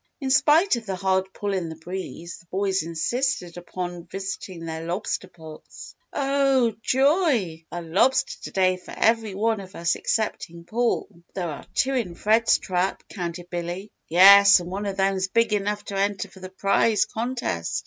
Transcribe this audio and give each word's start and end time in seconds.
In 0.19 0.31
spite 0.31 0.77
of 0.77 0.87
the 0.87 0.95
hard 0.95 1.31
pull 1.31 1.53
in 1.53 1.69
the 1.69 1.75
breeze, 1.75 2.39
the 2.39 2.47
boys 2.47 2.81
insisted 2.81 3.55
upon 3.55 4.07
visiting 4.07 4.65
their 4.65 4.83
lobster 4.83 5.27
pots. 5.27 5.93
"Oh 6.11 6.73
joy! 6.81 7.65
a 7.71 7.83
lobster 7.83 8.41
to 8.45 8.49
day 8.51 8.77
for 8.77 8.95
every 8.97 9.35
one 9.35 9.59
of 9.59 9.75
us 9.75 9.95
excepting 9.95 10.63
Paul. 10.63 11.07
But 11.11 11.35
there 11.35 11.49
are 11.49 11.67
two 11.75 11.93
in 11.93 12.15
Fred's 12.15 12.57
trap," 12.57 13.03
counted 13.09 13.51
Billy. 13.51 13.91
"Yes, 14.09 14.59
and 14.59 14.71
one 14.71 14.87
of 14.87 14.97
them's 14.97 15.27
big 15.27 15.53
enough 15.53 15.85
to 15.85 15.95
enter 15.99 16.29
for 16.31 16.39
the 16.39 16.49
prise 16.49 17.05
contest. 17.05 17.79